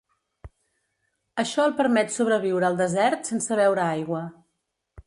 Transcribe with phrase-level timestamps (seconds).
[1.43, 4.27] Això el permet sobreviure al desert sense beure aigua.